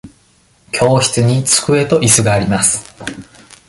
[0.71, 2.91] 教室に机といすがあります。